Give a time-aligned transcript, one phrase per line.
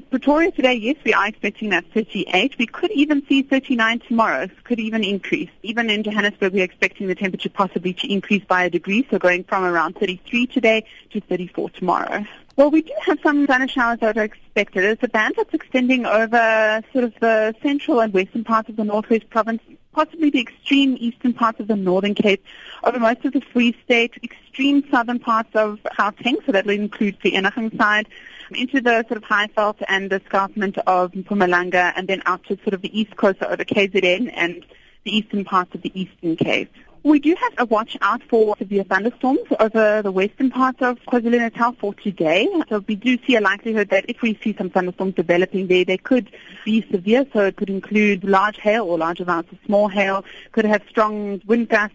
[0.00, 2.58] to Pretoria today, yes, we are expecting that 38.
[2.58, 4.48] We could even see 39 tomorrow.
[4.64, 5.48] Could even increase.
[5.62, 9.44] Even in Johannesburg, we're expecting the temperature possibly to increase by a degree, so going
[9.44, 12.26] from around 33 today to 34 tomorrow.
[12.56, 14.84] Well, we do have some thunder showers that are expected.
[14.84, 18.84] It's a band that's extending over sort of the central and western parts of the
[18.84, 19.62] northwest province,
[19.96, 22.44] possibly the extreme eastern parts of the northern Cape,
[22.84, 27.16] over most of the Free State, extreme southern parts of Gauteng, so that will include
[27.22, 28.06] the Enaching side,
[28.50, 32.74] into the sort of Highveld and the escarpment of Mpumalanga, and then out to sort
[32.74, 34.66] of the east coast over KZN and
[35.04, 36.72] the eastern parts of the Eastern Cape.
[37.06, 41.74] We do have a watch out for severe thunderstorms over the western parts of KwaZulu-Natal
[41.74, 42.48] for today.
[42.68, 45.98] So we do see a likelihood that if we see some thunderstorms developing there, they
[45.98, 46.32] could
[46.64, 47.24] be severe.
[47.32, 51.40] So it could include large hail or large amounts of small hail, could have strong
[51.46, 51.94] wind gusts,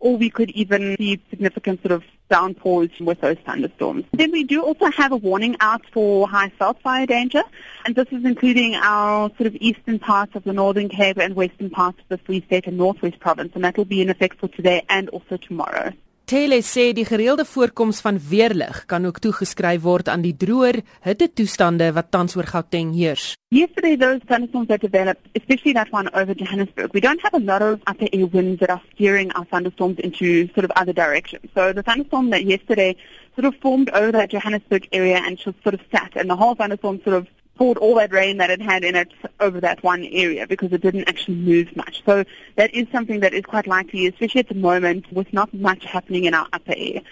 [0.00, 4.04] or we could even see significant sort of downpours with those thunderstorms.
[4.12, 7.42] Then we do also have a warning out for high veld fire danger,
[7.84, 11.70] and this is including our sort of eastern parts of the Northern Cape and western
[11.70, 14.48] parts of the Free State and Northwest Province, and that will be in effect for
[14.48, 15.92] today and also tomorrow.
[16.30, 21.88] Taylor sê die gereelde voorkoms van weerlig kan ook toegeskryf word aan die droër hittetoestande
[21.96, 23.32] wat tans oor Gauteng heers.
[23.50, 27.62] Yesterday those thunderstorms that developed, especially that one over Johannesburg, we don't have a lot
[27.62, 31.50] of upper air winds that are steering our thunderstorms into sort of other directions.
[31.52, 32.94] So the thunderstorm that yesterday
[33.34, 36.54] sort of formed over that Johannesburg area and just sort of sat and the whole
[36.54, 37.26] thunderstorm sort of
[37.60, 40.80] poured all that rain that it had in it over that one area because it
[40.80, 42.02] didn't actually move much.
[42.06, 42.24] So
[42.56, 46.24] that is something that is quite likely, especially at the moment with not much happening
[46.24, 47.02] in our upper air.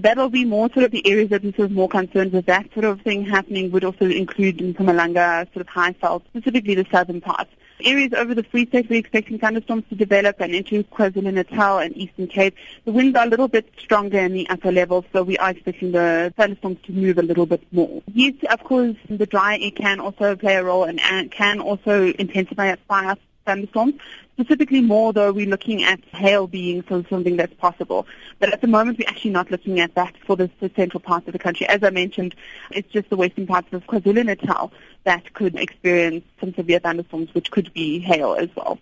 [0.00, 2.70] That'll be more sort of the areas that we're sort of more concerned with that
[2.74, 7.22] sort of thing happening would also include in Mpumalanga, sort of Highveld, specifically the southern
[7.22, 7.50] parts.
[7.84, 12.26] Areas over the Free State, we're expecting thunderstorms to develop and into KwaZulu-Natal and Eastern
[12.26, 12.54] Cape.
[12.84, 15.92] The winds are a little bit stronger in the upper levels, so we are expecting
[15.92, 18.02] the thunderstorms to move a little bit more.
[18.12, 22.12] Yes, of course, the dry air can also play a role and uh, can also
[22.12, 23.16] intensify fire
[23.46, 23.94] thunderstorms.
[24.34, 28.06] Specifically more though, we're looking at hail being something that's possible.
[28.38, 31.26] But at the moment, we're actually not looking at that for the, the central parts
[31.26, 31.66] of the country.
[31.66, 32.34] As I mentioned,
[32.70, 34.72] it's just the western parts of KwaZulu-Natal
[35.04, 38.78] that could experience some severe thunderstorms, which could be hail as well.